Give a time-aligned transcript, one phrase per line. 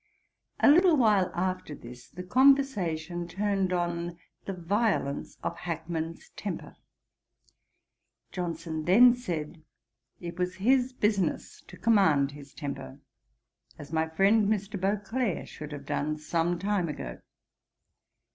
[0.59, 6.75] A little while after this, the conversation turned on the violence of Hackman's temper.
[8.31, 9.61] Johnson then said,
[10.19, 12.97] 'It was his business to command his temper,
[13.77, 14.81] as my friend, Mr.
[14.81, 17.21] Beauclerk, should have done some time ago.'